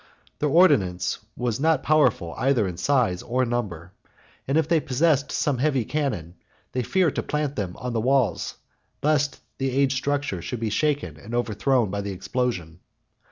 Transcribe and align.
Their 0.39 0.49
ordnance 0.49 1.19
was 1.37 1.59
not 1.59 1.83
powerful, 1.83 2.33
either 2.35 2.67
in 2.67 2.77
size 2.77 3.21
or 3.21 3.45
number; 3.45 3.91
and 4.47 4.57
if 4.57 4.67
they 4.67 4.79
possessed 4.79 5.31
some 5.31 5.59
heavy 5.59 5.85
cannon, 5.85 6.37
they 6.71 6.81
feared 6.81 7.13
to 7.17 7.21
plant 7.21 7.55
them 7.55 7.75
on 7.77 7.93
the 7.93 8.01
walls, 8.01 8.55
lest 9.03 9.41
the 9.59 9.69
aged 9.69 9.97
structure 9.97 10.41
should 10.41 10.59
be 10.59 10.71
shaken 10.71 11.17
and 11.17 11.35
overthrown 11.35 11.91
by 11.91 12.01
the 12.01 12.13
explosion. 12.13 12.79